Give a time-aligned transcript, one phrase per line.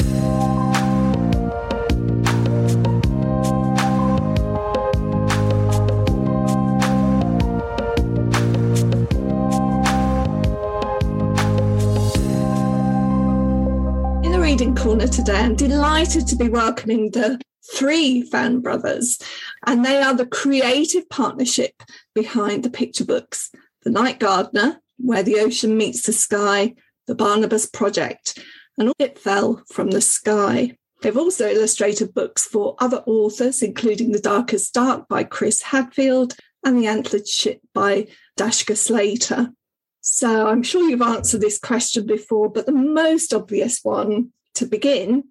[0.00, 0.06] In
[14.32, 15.34] the reading Corner today.
[15.34, 17.40] I'm delighted to be welcoming the
[17.74, 19.18] three Fan Brothers,
[19.66, 21.82] and they are the creative partnership
[22.14, 23.50] behind the picture books
[23.82, 26.74] The Night Gardener, Where the Ocean Meets the Sky,
[27.08, 28.38] The Barnabas Project,
[28.78, 30.76] and It Fell from the Sky.
[31.02, 36.78] They've also illustrated books for other authors, including The Darkest Dark by Chris Hadfield and
[36.78, 39.52] The Antlered Ship by Dashka Slater.
[40.00, 45.24] So I'm sure you've answered this question before, but the most obvious one to begin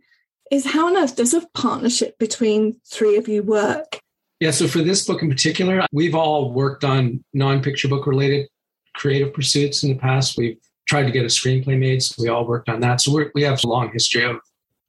[0.52, 4.00] is how on earth does a partnership between three of you work?
[4.40, 8.48] Yeah, so for this book in particular, we've all worked on non picture book related
[8.94, 10.38] creative pursuits in the past.
[10.38, 10.58] We've
[10.88, 13.02] tried to get a screenplay made, so we all worked on that.
[13.02, 14.38] So we have a long history of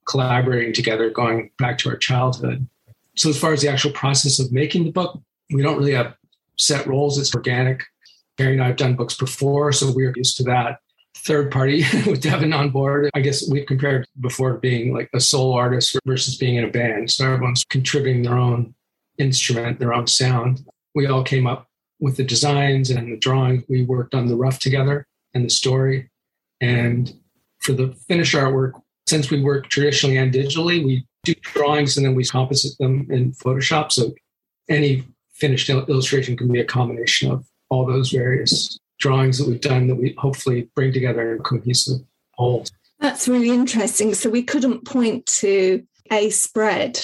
[0.05, 2.67] collaborating together going back to our childhood.
[3.15, 6.15] So, as far as the actual process of making the book, we don't really have
[6.57, 7.83] set roles, it's organic.
[8.37, 10.79] Terry and I have done books before, so we're used to that
[11.17, 13.09] third party with Devin on board.
[13.13, 17.11] I guess we've compared before being like a solo artist versus being in a band.
[17.11, 18.73] So everyone's contributing their own
[19.17, 20.65] instrument, their own sound.
[20.95, 21.67] We all came up
[21.99, 23.63] with the designs and the drawings.
[23.67, 26.09] We worked on the rough together and the story.
[26.61, 27.13] And
[27.59, 28.73] for the finished artwork,
[29.07, 33.31] since we work traditionally and digitally, we do drawings and then we composite them in
[33.33, 33.91] Photoshop.
[33.91, 34.13] So
[34.69, 39.87] any finished illustration can be a combination of all those various drawings that we've done
[39.87, 42.01] that we hopefully bring together in a cohesive
[42.33, 42.65] whole.
[42.99, 44.13] That's really interesting.
[44.13, 46.99] So we couldn't point to a spread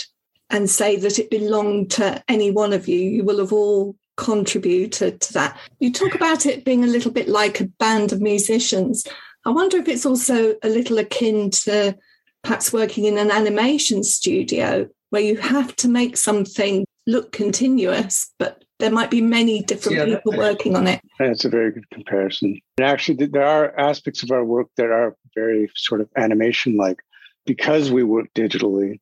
[0.49, 2.99] and say that it belonged to any one of you.
[2.99, 5.57] You will have all contributed to that.
[5.79, 9.05] You talk about it being a little bit like a band of musicians.
[9.45, 11.97] I wonder if it's also a little akin to
[12.43, 18.63] perhaps working in an animation studio where you have to make something look continuous, but
[18.79, 21.01] there might be many different yeah, people working on it.
[21.19, 22.59] That's a very good comparison.
[22.77, 26.99] And actually, there are aspects of our work that are very sort of animation like
[27.45, 28.99] because we work digitally.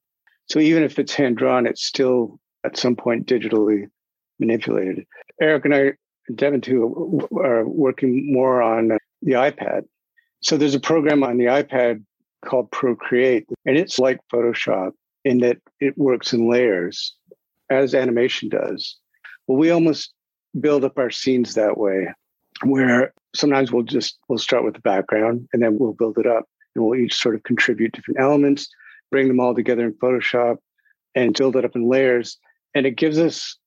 [0.50, 3.88] So even if it's hand drawn, it's still at some point digitally
[4.40, 5.06] manipulated.
[5.42, 5.94] Eric and I,
[6.34, 9.84] Devin too, are working more on the iPad.
[10.42, 12.04] So there's a program on the iPad
[12.46, 14.92] called Procreate, and it's like Photoshop
[15.24, 17.16] in that it works in layers
[17.70, 18.98] as animation does.
[19.48, 20.14] Well, we almost
[20.60, 22.10] build up our scenes that way,
[22.64, 26.46] where sometimes we'll just we'll start with the background and then we'll build it up,
[26.76, 28.68] and we'll each sort of contribute different elements,
[29.12, 30.58] bring them all together in Photoshop,
[31.16, 32.38] and build it up in layers.
[32.76, 33.58] And it gives us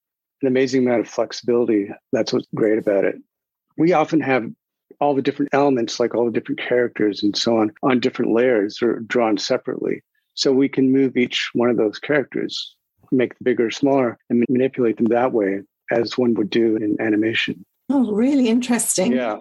[0.42, 1.90] an amazing amount of flexibility.
[2.12, 3.16] That's what's great about it.
[3.78, 4.50] We often have
[5.00, 8.80] all the different elements, like all the different characters and so on, on different layers
[8.82, 10.02] or drawn separately.
[10.34, 12.76] So we can move each one of those characters
[13.12, 16.96] make them bigger or smaller and manipulate them that way as one would do in
[17.00, 17.64] animation.
[17.88, 19.12] Oh, really interesting.
[19.12, 19.38] Yeah.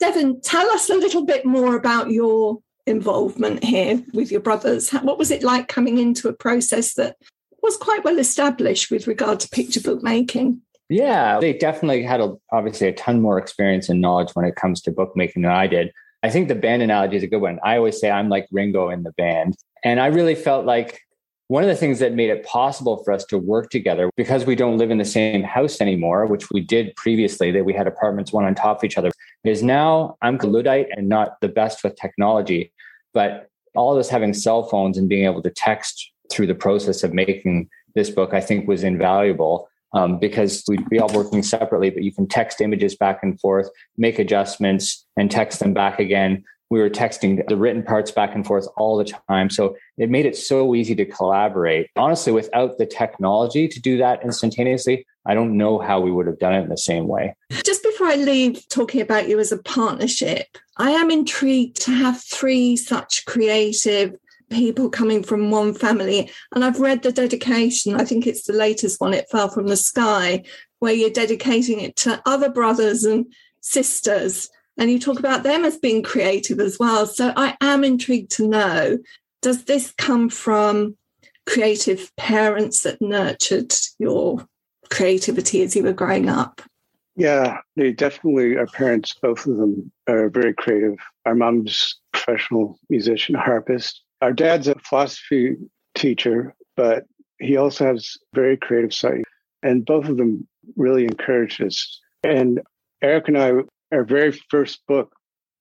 [0.00, 4.90] Devin, tell us a little bit more about your involvement here with your brothers.
[4.90, 7.16] What was it like coming into a process that
[7.62, 10.62] was quite well established with regard to picture book making?
[10.88, 14.80] Yeah, they definitely had a, obviously a ton more experience and knowledge when it comes
[14.82, 15.92] to bookmaking than I did.
[16.22, 17.60] I think the band analogy is a good one.
[17.62, 19.56] I always say I'm like Ringo in the band.
[19.84, 21.00] And I really felt like
[21.48, 24.54] one of the things that made it possible for us to work together because we
[24.54, 28.32] don't live in the same house anymore, which we did previously, that we had apartments
[28.32, 29.10] one on top of each other,
[29.44, 32.72] is now I'm a Luddite and not the best with technology.
[33.14, 37.02] But all of us having cell phones and being able to text through the process
[37.02, 39.68] of making this book, I think was invaluable.
[39.94, 43.70] Um, because we'd be all working separately, but you can text images back and forth,
[43.96, 48.46] make adjustments, and text them back again we were texting the written parts back and
[48.46, 49.48] forth all the time.
[49.50, 51.88] So it made it so easy to collaborate.
[51.96, 56.38] Honestly, without the technology to do that instantaneously, I don't know how we would have
[56.38, 57.34] done it in the same way.
[57.64, 60.46] Just before I leave talking about you as a partnership,
[60.76, 64.16] I am intrigued to have three such creative
[64.50, 66.30] people coming from one family.
[66.54, 69.76] And I've read the dedication, I think it's the latest one, It Fell from the
[69.76, 70.44] Sky,
[70.78, 74.48] where you're dedicating it to other brothers and sisters
[74.78, 77.06] and you talk about them as being creative as well.
[77.06, 78.98] So I am intrigued to know
[79.42, 80.96] does this come from
[81.46, 84.46] creative parents that nurtured your
[84.90, 86.60] creativity as you were growing up?
[87.14, 90.98] Yeah, they definitely, our parents, both of them are very creative.
[91.24, 94.02] Our mom's professional musician, harpist.
[94.20, 95.56] Our dad's a philosophy
[95.94, 97.04] teacher, but
[97.38, 99.22] he also has very creative side.
[99.62, 102.00] And both of them really encouraged us.
[102.22, 102.60] And
[103.02, 103.52] Eric and I
[103.92, 105.14] our very first book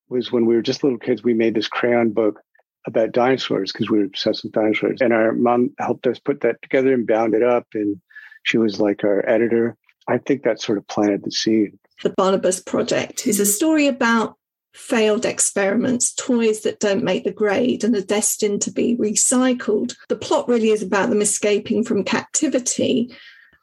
[0.09, 1.24] was when we were just little kids.
[1.24, 2.42] We made this crayon book
[2.86, 5.01] about dinosaurs because we were obsessed with dinosaurs.
[5.01, 7.68] And our mom helped us put that together and bound it up.
[7.74, 8.00] And
[8.44, 9.75] she was like our editor.
[10.07, 11.77] I think that sort of planted the seed.
[12.04, 14.36] The Barnabas Project is a story about
[14.74, 19.96] failed experiments, toys that don't make the grade and are destined to be recycled.
[20.10, 23.12] The plot really is about them escaping from captivity.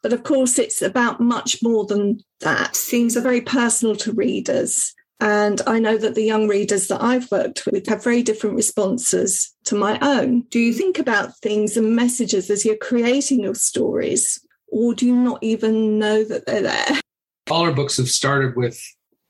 [0.02, 2.76] But of course, it's about much more than that.
[2.76, 4.94] Themes are very personal to readers.
[5.20, 9.54] And I know that the young readers that I've worked with have very different responses
[9.64, 10.42] to my own.
[10.50, 15.14] Do you think about things and messages as you're creating your stories, or do you
[15.14, 17.00] not even know that they're there?
[17.50, 18.78] All our books have started with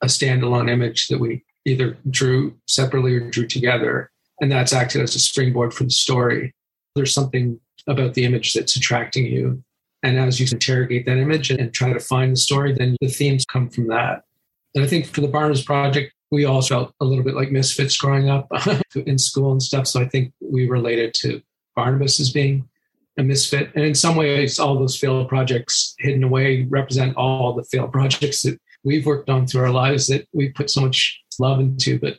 [0.03, 4.11] a standalone image that we either drew separately or drew together.
[4.41, 6.53] And that's acted as a springboard for the story.
[6.95, 9.63] There's something about the image that's attracting you.
[10.03, 13.45] And as you interrogate that image and try to find the story, then the themes
[13.51, 14.25] come from that.
[14.75, 17.97] And I think for the Barnabas Project, we all felt a little bit like misfits
[17.97, 18.49] growing up
[19.07, 19.87] in school and stuff.
[19.87, 21.41] So I think we related to
[21.77, 22.69] Barnabas as being
[23.19, 23.71] a misfit.
[23.75, 28.43] And in some ways, all those failed projects hidden away represent all the failed projects
[28.43, 32.19] that we've worked on through our lives that we put so much love into, but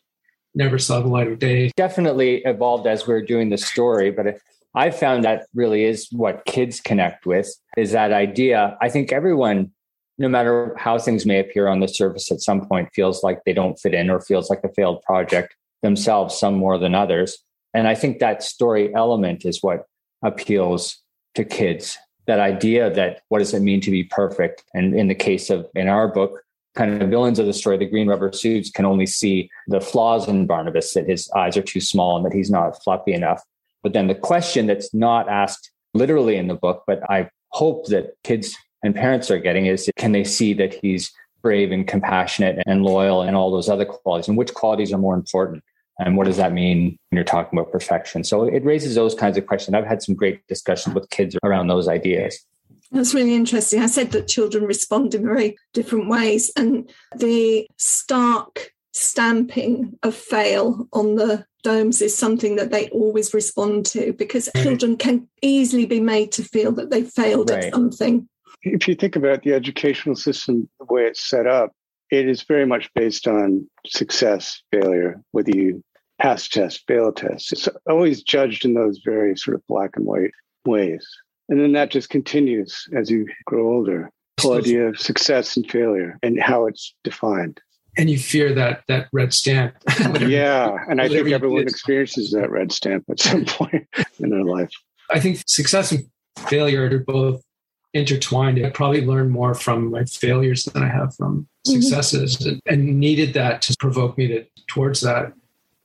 [0.54, 1.72] never saw the light of day.
[1.76, 4.38] Definitely evolved as we are doing the story, but
[4.74, 8.78] I found that really is what kids connect with is that idea.
[8.82, 9.72] I think everyone,
[10.18, 13.54] no matter how things may appear on the surface at some point, feels like they
[13.54, 17.38] don't fit in or feels like a failed project themselves, some more than others.
[17.74, 19.86] And I think that story element is what
[20.24, 20.98] appeals
[21.36, 21.98] to kids.
[22.28, 24.64] That idea that what does it mean to be perfect?
[24.74, 26.42] And in the case of in our book,
[26.76, 30.28] kind of villains of the story, the green rubber suits can only see the flaws
[30.28, 33.42] in Barnabas, that his eyes are too small and that he's not fluffy enough.
[33.84, 38.16] But then the question that's not asked literally in the book, but I hope that
[38.24, 41.12] kids and parents are getting is can they see that he's
[41.42, 44.28] brave and compassionate and loyal and all those other qualities?
[44.28, 45.64] And which qualities are more important?
[46.00, 48.24] And what does that mean when you're talking about perfection?
[48.24, 49.76] So it raises those kinds of questions.
[49.76, 52.38] I've had some great discussions with kids around those ideas.
[52.96, 53.82] That's really interesting.
[53.82, 60.88] I said that children respond in very different ways, and the stark stamping of fail
[60.94, 64.64] on the domes is something that they always respond to because mm-hmm.
[64.64, 67.66] children can easily be made to feel that they failed right.
[67.66, 68.30] at something.
[68.62, 71.74] If you think about the educational system, the way it's set up,
[72.12, 75.84] it is very much based on success, failure, whether you
[76.22, 77.52] pass test, fail test.
[77.52, 80.32] It's always judged in those very sort of black and white
[80.66, 81.06] ways.
[81.50, 84.12] And then that just continues as you grow older.
[84.38, 87.62] The whole idea of success and failure and how it's defined.
[87.98, 89.76] And you fear that that red stamp.
[90.20, 90.76] yeah.
[90.90, 93.88] And I think everyone experiences that red stamp at some point
[94.20, 94.72] in their life.
[95.10, 96.10] I think success and
[96.50, 97.42] failure are both
[97.94, 98.64] intertwined.
[98.64, 101.80] I probably learned more from my failures than I have from mm-hmm.
[101.80, 102.50] successes mm-hmm.
[102.68, 105.32] and, and, needed that to provoke me to towards that.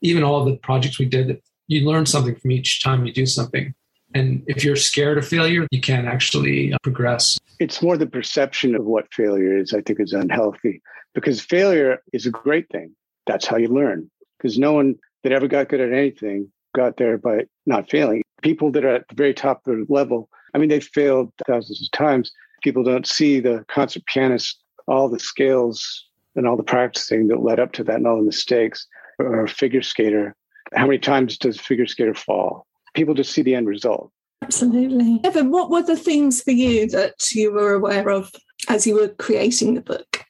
[0.02, 3.74] Even all the projects we did, you learn something from each time you do something.
[4.14, 7.38] And if you're scared of failure, you can't actually uh, progress.
[7.58, 10.82] It's more the perception of what failure is, I think, is unhealthy
[11.14, 12.94] because failure is a great thing.
[13.26, 14.10] That's how you learn.
[14.38, 18.22] Because no one that ever got good at anything got there by not failing.
[18.42, 21.82] People that are at the very top of the level, I mean, they failed thousands
[21.82, 22.32] of times.
[22.62, 27.60] People don't see the concert pianist, all the scales and all the practicing that led
[27.60, 28.86] up to that and all the mistakes,
[29.18, 30.34] or a figure skater.
[30.74, 32.66] How many times does a figure skater fall?
[33.00, 34.12] People just see the end result.
[34.42, 35.20] Absolutely.
[35.20, 38.30] Devin, what were the things for you that you were aware of
[38.68, 40.26] as you were creating the book?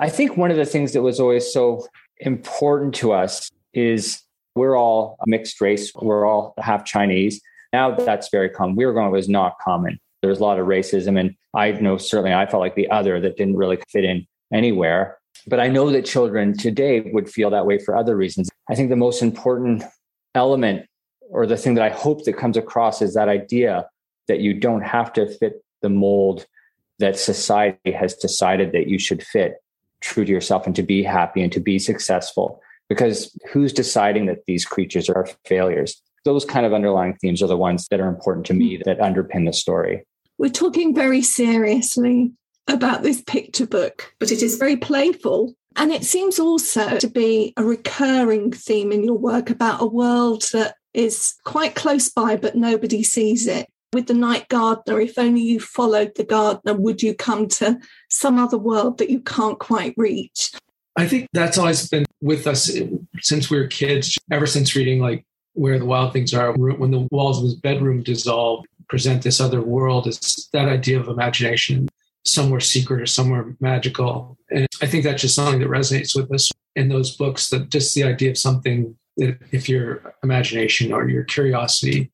[0.00, 1.86] I think one of the things that was always so
[2.18, 4.20] important to us is
[4.56, 7.40] we're all mixed race, we're all half Chinese.
[7.72, 8.74] Now that's very common.
[8.74, 10.00] We were going, it was not common.
[10.20, 11.20] There was a lot of racism.
[11.20, 15.18] And I know certainly I felt like the other that didn't really fit in anywhere.
[15.46, 18.50] But I know that children today would feel that way for other reasons.
[18.68, 19.84] I think the most important
[20.34, 20.87] element
[21.30, 23.88] or the thing that I hope that comes across is that idea
[24.28, 26.46] that you don't have to fit the mold
[26.98, 29.56] that society has decided that you should fit
[30.00, 32.60] true to yourself and to be happy and to be successful.
[32.88, 36.00] Because who's deciding that these creatures are failures?
[36.24, 38.84] Those kind of underlying themes are the ones that are important to me mm.
[38.84, 40.06] that underpin the story.
[40.38, 42.32] We're talking very seriously
[42.66, 45.54] about this picture book, but it is very playful.
[45.76, 50.44] And it seems also to be a recurring theme in your work about a world
[50.52, 53.68] that is quite close by, but nobody sees it.
[53.92, 57.78] With the night gardener, if only you followed the gardener, would you come to
[58.10, 60.50] some other world that you can't quite reach?
[60.96, 62.70] I think that's always been with us
[63.20, 67.08] since we were kids, ever since reading like Where the Wild Things Are, when the
[67.10, 70.06] walls of his bedroom dissolve, present this other world.
[70.06, 71.88] It's that idea of imagination,
[72.24, 74.36] somewhere secret or somewhere magical.
[74.50, 77.94] And I think that's just something that resonates with us in those books, that just
[77.94, 82.10] the idea of something if your imagination or your curiosity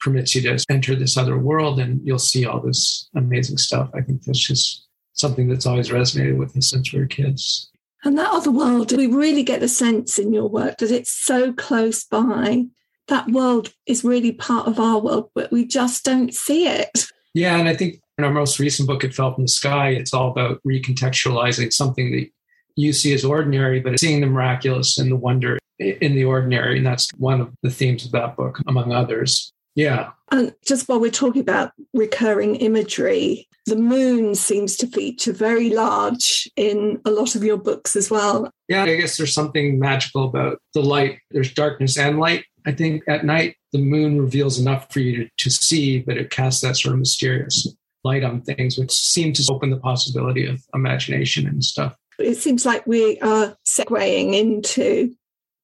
[0.00, 3.90] permits you to enter this other world and you'll see all this amazing stuff.
[3.94, 7.70] I think that's just something that's always resonated with us since we were kids.
[8.04, 11.52] And that other world, we really get the sense in your work that it's so
[11.52, 12.66] close by.
[13.08, 17.06] That world is really part of our world, but we just don't see it.
[17.34, 20.14] Yeah, and I think in our most recent book, It Fell from the Sky, it's
[20.14, 22.28] all about recontextualizing something that
[22.76, 26.78] you see as ordinary, but seeing the miraculous and the wonder in the ordinary.
[26.78, 29.52] And that's one of the themes of that book, among others.
[29.74, 30.12] Yeah.
[30.30, 36.50] And just while we're talking about recurring imagery, the moon seems to feature very large
[36.56, 38.50] in a lot of your books as well.
[38.68, 41.18] Yeah, I guess there's something magical about the light.
[41.30, 42.44] There's darkness and light.
[42.64, 46.30] I think at night, the moon reveals enough for you to, to see, but it
[46.30, 47.68] casts that sort of mysterious
[48.02, 51.94] light on things, which seem to open the possibility of imagination and stuff.
[52.18, 55.14] It seems like we are segueing into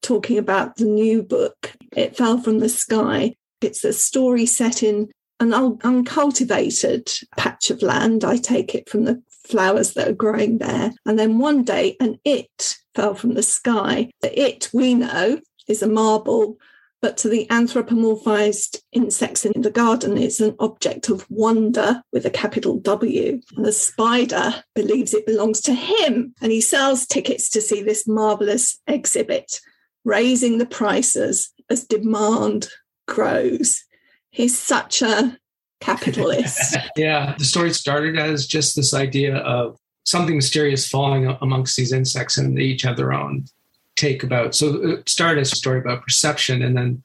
[0.02, 3.34] talking about the new book, It Fell from the Sky.
[3.60, 8.24] It's a story set in an uncultivated patch of land.
[8.24, 10.92] I take it from the flowers that are growing there.
[11.06, 14.10] And then one day, an it fell from the sky.
[14.20, 16.58] The it we know is a marble,
[17.02, 22.30] but to the anthropomorphized insects in the garden, it's an object of wonder with a
[22.30, 23.40] capital W.
[23.56, 28.06] And the spider believes it belongs to him, and he sells tickets to see this
[28.06, 29.60] marvelous exhibit,
[30.04, 32.68] raising the prices as demand
[33.08, 33.82] grows.
[34.30, 35.36] He's such a
[35.80, 36.76] capitalist.
[36.96, 42.38] yeah, the story started as just this idea of something mysterious falling amongst these insects,
[42.38, 43.46] and they each have their own
[43.96, 44.54] take about.
[44.54, 47.02] So it started as a story about perception, and then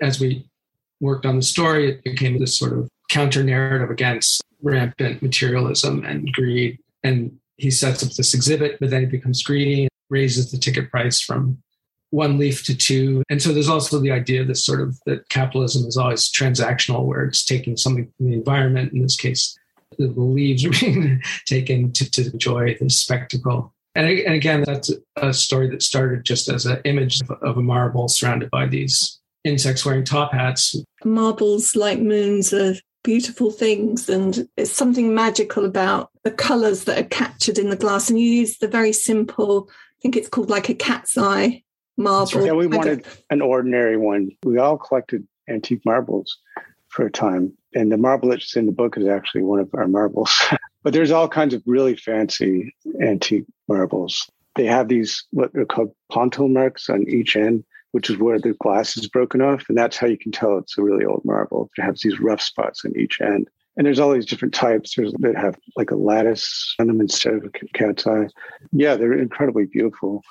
[0.00, 0.48] as we
[1.00, 6.32] worked on the story, it became this sort of counter narrative against rampant materialism and
[6.32, 6.78] greed.
[7.02, 10.90] And he sets up this exhibit, but then he becomes greedy, and raises the ticket
[10.90, 11.58] price from
[12.10, 13.22] one leaf to two.
[13.28, 17.24] And so there's also the idea that sort of that capitalism is always transactional, where
[17.24, 19.58] it's taking something from the environment, in this case,
[19.98, 23.72] the leaves are being taken to, to enjoy the spectacle.
[23.98, 27.62] And, and again, that's a story that started just as an image of, of a
[27.62, 30.76] marble surrounded by these insects wearing top hats.
[31.04, 37.08] Marbles, like moons, are beautiful things, and it's something magical about the colors that are
[37.08, 38.08] captured in the glass.
[38.08, 41.64] And you use the very simple, I think it's called like a cat's eye
[41.96, 42.46] marble.
[42.46, 44.30] Yeah, we wanted an ordinary one.
[44.44, 46.38] We all collected antique marbles
[46.98, 47.56] for a time.
[47.76, 50.36] And the marble that's in the book is actually one of our marbles.
[50.82, 54.28] but there's all kinds of really fancy antique marbles.
[54.56, 57.62] They have these, what are called pontil marks on each end,
[57.92, 59.62] which is where the glass is broken off.
[59.68, 61.70] And that's how you can tell it's a really old marble.
[61.78, 63.48] It has these rough spots on each end.
[63.76, 64.96] And there's all these different types.
[64.96, 68.26] There's that have like a lattice on them instead of a cat's eye.
[68.72, 70.24] Yeah, they're incredibly beautiful.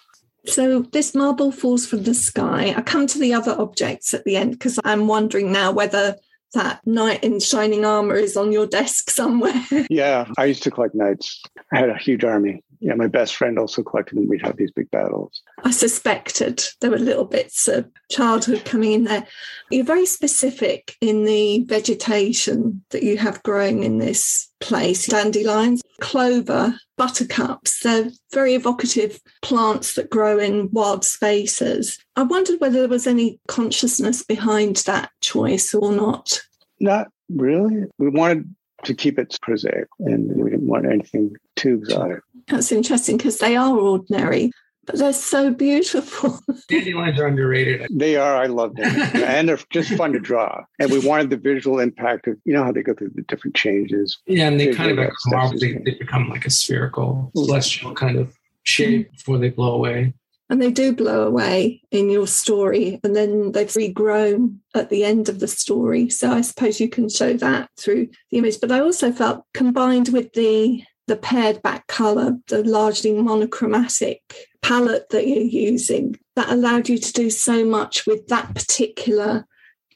[0.44, 2.74] So this marble falls from the sky.
[2.76, 6.18] I come to the other objects at the end because I'm wondering now whether
[6.54, 9.66] that knight in shining armor is on your desk somewhere.
[9.90, 11.42] yeah, I used to collect knights.
[11.74, 12.64] I had a huge army.
[12.80, 14.28] Yeah, my best friend also collected them.
[14.28, 15.42] We'd have these big battles.
[15.64, 19.28] I suspected there were little bits of childhood coming in there.
[19.72, 26.76] You're very specific in the vegetation that you have growing in this place dandelions, clover,
[26.98, 27.82] buttercups.
[27.82, 32.00] They're very evocative plants that grow in wild spaces.
[32.16, 36.42] I wondered whether there was any consciousness behind that choice or not.
[36.80, 37.86] Not really.
[37.98, 38.54] We wanted
[38.84, 42.20] to keep it prosaic and we didn't want anything too exotic.
[42.48, 44.52] That's interesting because they are ordinary,
[44.86, 46.40] but they're so beautiful.
[46.70, 47.88] Dandelions are underrated.
[47.92, 48.38] They are.
[48.38, 48.86] I love them.
[49.16, 50.64] and they're just fun to draw.
[50.80, 53.56] And we wanted the visual impact of, you know, how they go through the different
[53.56, 54.18] changes.
[54.26, 57.46] Yeah, and they kind of become, they, they become like a spherical, mm.
[57.46, 59.12] celestial kind of shape mm.
[59.12, 60.14] before they blow away.
[60.50, 65.28] And they do blow away in your story, and then they've regrown at the end
[65.28, 66.10] of the story.
[66.10, 68.62] So I suppose you can show that through the image.
[68.62, 74.22] But I also felt combined with the the pared back color, the largely monochromatic
[74.62, 79.48] palette that you're using, that allowed you to do so much with that particular,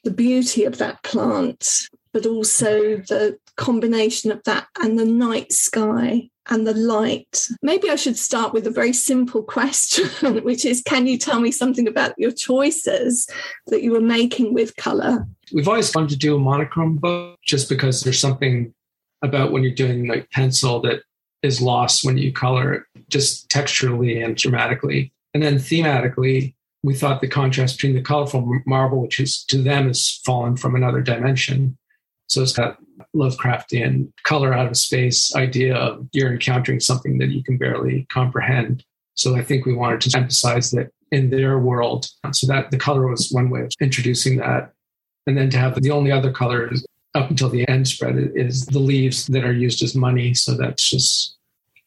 [0.04, 6.28] the beauty of that plant, but also the combination of that and the night sky
[6.48, 7.48] and the light.
[7.62, 10.08] Maybe I should start with a very simple question,
[10.44, 13.28] which is can you tell me something about your choices
[13.66, 15.26] that you were making with color?
[15.52, 18.74] We've always wanted to do a monochrome book just because there's something
[19.22, 21.02] about when you're doing like pencil that
[21.42, 25.12] is lost when you color it, just texturally and dramatically.
[25.34, 29.88] And then thematically, we thought the contrast between the colorful marble, which is to them
[29.88, 31.78] is fallen from another dimension.
[32.28, 32.78] So it's got
[33.14, 38.84] Lovecraftian color out of space idea of you're encountering something that you can barely comprehend.
[39.14, 42.08] So I think we wanted to emphasize that in their world.
[42.32, 44.72] So that the color was one way of introducing that.
[45.26, 46.72] And then to have the only other color
[47.14, 50.34] up until the end spread is the leaves that are used as money.
[50.34, 51.36] So that's just,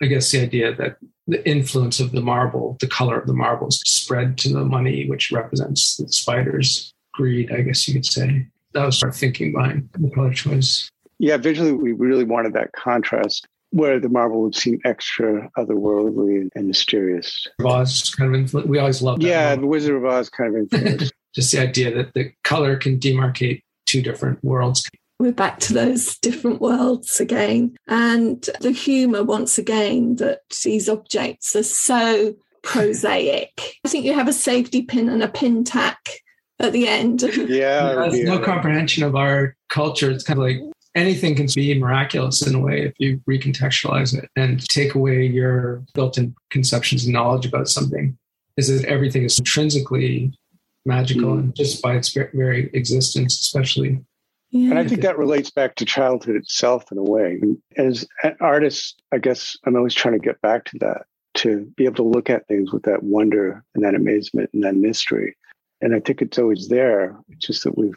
[0.01, 3.81] I guess, the idea that the influence of the marble, the color of the marbles,
[3.85, 8.47] spread to the money, which represents the spider's greed, I guess you could say.
[8.73, 10.89] That was our thinking behind the color choice.
[11.17, 16.67] Yeah, visually, we really wanted that contrast where the marble would seem extra otherworldly and
[16.67, 17.47] mysterious.
[17.63, 19.23] Oz kind of influ- we always loved.
[19.23, 21.11] Yeah, the Wizard of Oz kind of influence.
[21.33, 24.89] Just the idea that the color can demarcate two different worlds.
[25.19, 31.55] We're back to those different worlds again, and the humour once again that these objects
[31.55, 33.77] are so prosaic.
[33.85, 36.09] I think you have a safety pin and a pin tack
[36.59, 37.21] at the end.
[37.47, 40.11] Yeah, There's no comprehension of our culture.
[40.11, 40.59] It's kind of like
[40.95, 45.83] anything can be miraculous in a way if you recontextualize it and take away your
[45.93, 48.17] built-in conceptions and knowledge about something
[48.57, 50.33] is that everything is intrinsically
[50.85, 51.39] magical mm.
[51.39, 53.99] and just by its very existence especially
[54.55, 54.69] yeah.
[54.69, 57.39] and i think that relates back to childhood itself in a way
[57.77, 61.83] as an artist, i guess i'm always trying to get back to that to be
[61.83, 65.35] able to look at things with that wonder and that amazement and that mystery
[65.81, 67.91] and i think it's always there it's just that we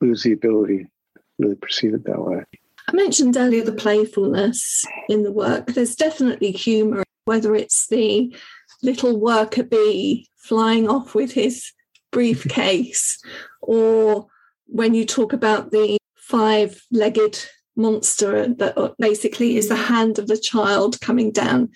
[0.00, 0.90] lose the ability to
[1.38, 2.44] really perceive it that way.
[2.88, 5.66] I mentioned earlier the playfulness in the work.
[5.66, 8.34] There's definitely humour, whether it's the
[8.82, 11.72] little worker bee flying off with his
[12.10, 13.18] briefcase,
[13.60, 14.26] or
[14.66, 15.97] when you talk about the
[16.28, 17.44] five legged
[17.76, 21.70] monster that uh, basically is the hand of the child coming down.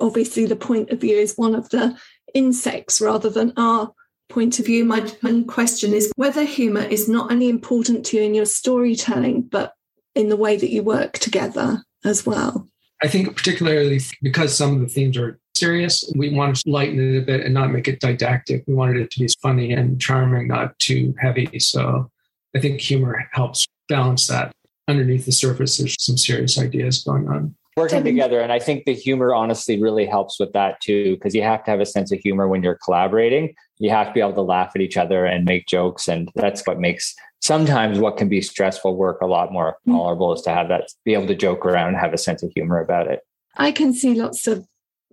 [0.00, 1.96] Obviously, the point of view is one of the
[2.34, 3.92] insects rather than our
[4.28, 5.00] point of view, my
[5.46, 9.72] question is whether humour is not only important to you in your storytelling, but
[10.14, 12.68] in the way that you work together as well.
[13.02, 17.18] I think, particularly because some of the themes are serious, we wanted to lighten it
[17.18, 18.64] a bit and not make it didactic.
[18.66, 21.58] We wanted it to be funny and charming, not too heavy.
[21.58, 22.10] So
[22.56, 24.52] I think humor helps balance that.
[24.86, 28.94] Underneath the surface, there's some serious ideas going on working together and i think the
[28.94, 32.18] humor honestly really helps with that too because you have to have a sense of
[32.20, 35.44] humor when you're collaborating you have to be able to laugh at each other and
[35.44, 39.76] make jokes and that's what makes sometimes what can be stressful work a lot more
[39.86, 39.92] mm.
[39.92, 42.52] tolerable is to have that be able to joke around and have a sense of
[42.54, 43.20] humor about it
[43.56, 44.66] i can see lots of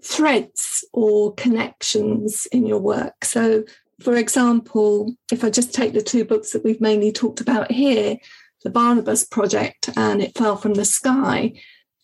[0.04, 3.63] threads or connections in your work so
[4.02, 8.18] for example if i just take the two books that we've mainly talked about here
[8.64, 11.54] the barnabas project and it fell from the sky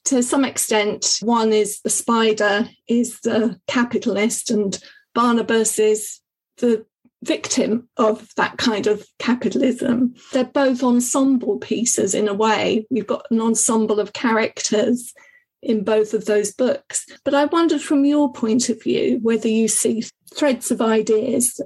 [0.08, 4.80] to some extent, one is the spider is the capitalist, and
[5.14, 6.22] Barnabas is
[6.60, 6.86] the
[7.24, 10.16] victim of that kind of capitalism.
[10.32, 12.86] They're both ensemble pieces in a way.
[12.90, 15.14] We've got an ensemble of characters
[15.62, 17.06] in both of those books.
[17.26, 21.60] But I wondered from your point of view whether you see threads of ideas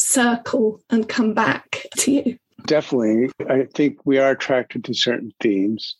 [0.00, 2.36] circle and come back to you.
[2.66, 3.30] Definitely.
[3.48, 5.96] I think we are attracted to certain themes.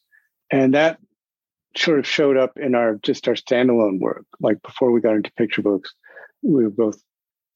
[0.50, 0.98] And that
[1.76, 4.26] sort of showed up in our just our standalone work.
[4.40, 5.94] Like before we got into picture books,
[6.42, 7.00] we were both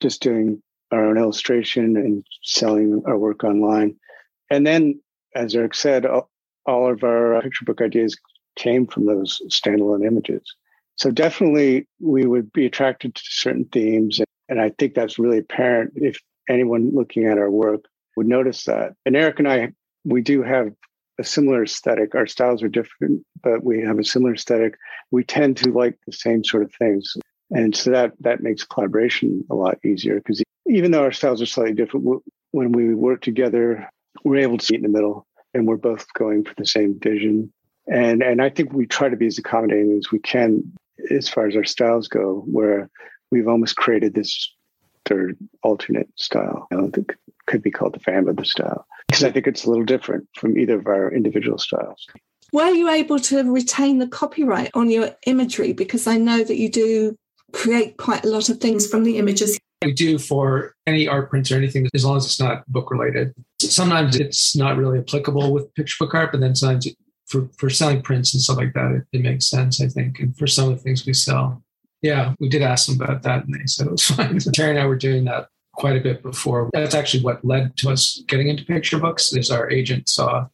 [0.01, 3.97] just doing our own illustration and selling our work online.
[4.51, 5.01] And then,
[5.35, 6.31] as Eric said, all,
[6.67, 8.17] all of our picture book ideas
[8.57, 10.43] came from those standalone images.
[10.97, 15.93] So definitely, we would be attracted to certain themes, and I think that's really apparent
[15.97, 17.85] if anyone looking at our work
[18.17, 18.95] would notice that.
[19.05, 19.73] And Eric and I,
[20.05, 20.73] we do have
[21.19, 22.15] a similar aesthetic.
[22.15, 24.77] Our styles are different, but we have a similar aesthetic.
[25.11, 27.17] We tend to like the same sort of things.
[27.51, 31.47] And so that that makes collaboration a lot easier because even though our styles are
[31.47, 33.89] slightly different, when we work together,
[34.25, 37.53] we're able to meet in the middle and we're both going for the same vision.
[37.87, 40.73] And and I think we try to be as accommodating as we can
[41.11, 42.91] as far as our styles go, where
[43.31, 44.53] we've almost created this
[45.07, 46.67] third alternate style.
[46.71, 47.15] I don't think
[47.47, 50.27] could be called the fan of the style because I think it's a little different
[50.35, 52.07] from either of our individual styles.
[52.53, 55.73] Were you able to retain the copyright on your imagery?
[55.73, 57.17] Because I know that you do
[57.53, 59.59] create quite a lot of things from the images.
[59.85, 63.35] We do for any art prints or anything, as long as it's not book related.
[63.61, 66.89] Sometimes it's not really applicable with picture book art, but then sometimes
[67.27, 70.21] for, for selling prints and stuff like that, it, it makes sense, I think.
[70.21, 71.63] And for some of the things we sell,
[72.05, 74.39] yeah, we did ask them about that, and they said it was fine.
[74.39, 76.69] Terry and I were doing that quite a bit before.
[76.75, 79.33] That's actually what led to us getting into picture books.
[79.33, 80.47] Is our agent saw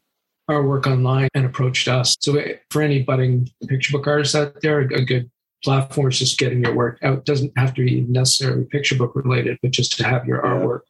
[0.49, 2.17] our work online and approached us.
[2.21, 5.31] So for any budding picture book artists out there, a good
[5.63, 7.19] platform is just getting your work out.
[7.19, 10.81] It doesn't have to be necessarily picture book related, but just to have your artwork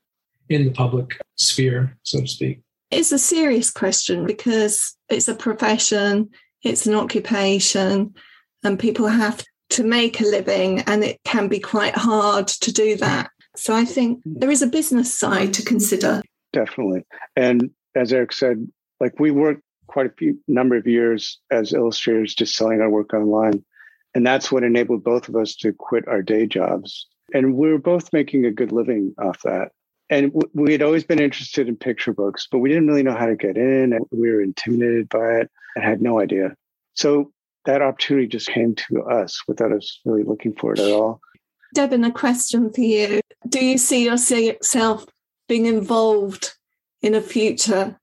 [0.49, 2.61] in the public sphere, so to speak.
[2.91, 6.31] It's a serious question because it's a profession,
[6.63, 8.15] it's an occupation,
[8.63, 12.97] and people have to make a living, and it can be quite hard to do
[12.97, 13.31] that.
[13.57, 16.23] So I think there is a business side to consider.
[16.53, 17.05] Definitely.
[17.37, 18.67] And as Eric said,
[19.01, 23.13] like we worked quite a few number of years as illustrators just selling our work
[23.13, 23.65] online.
[24.15, 27.07] And that's what enabled both of us to quit our day jobs.
[27.35, 29.71] And we were both making a good living off that.
[30.09, 33.27] And we had always been interested in picture books, but we didn't really know how
[33.27, 33.93] to get in.
[33.93, 36.55] And we were intimidated by it and had no idea.
[36.95, 37.33] So
[37.65, 41.21] that opportunity just came to us without us really looking for it at all.
[41.75, 43.21] Devin, a question for you.
[43.49, 45.07] Do you see yourself
[45.49, 46.55] being involved
[47.03, 47.99] in a future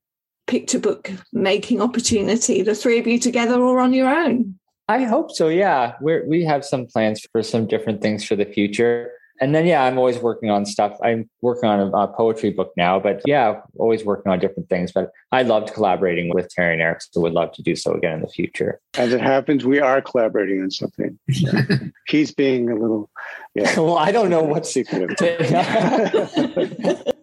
[0.48, 4.58] picture book making opportunity, the three of you together or on your own?
[4.88, 5.50] I hope so.
[5.50, 9.12] Yeah, we we have some plans for some different things for the future.
[9.40, 10.98] And then, yeah, I'm always working on stuff.
[11.04, 14.92] I'm working on a, a, poetry book now, but yeah, always working on different things.
[14.92, 18.14] But I loved collaborating with Terry and Eric, so would love to do so again
[18.14, 18.80] in the future.
[18.96, 21.20] As it happens, we are collaborating on something.
[22.08, 23.10] He's being a little,
[23.54, 23.80] yeah.
[23.80, 25.18] well, I don't know what's secret.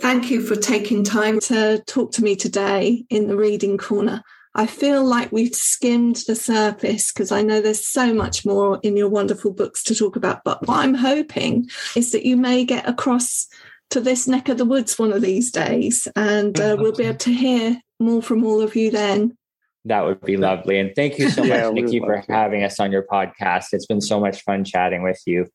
[0.00, 4.22] Thank you for taking time to talk to me today in the reading corner.
[4.58, 8.96] I feel like we've skimmed the surface because I know there's so much more in
[8.96, 10.42] your wonderful books to talk about.
[10.42, 13.46] But what I'm hoping is that you may get across
[13.90, 17.18] to this neck of the woods one of these days and uh, we'll be able
[17.18, 19.38] to hear more from all of you then.
[19.84, 20.80] That would be lovely.
[20.80, 23.66] And thank you so much, yeah, Nikki, for having us on your podcast.
[23.70, 25.46] It's been so much fun chatting with you.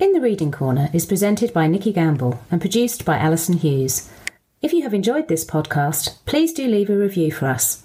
[0.00, 4.10] In the Reading Corner is presented by Nikki Gamble and produced by Alison Hughes.
[4.60, 7.84] If you have enjoyed this podcast, please do leave a review for us.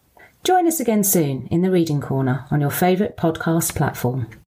[0.45, 4.29] Join us again soon in the Reading Corner on your favourite podcast platform.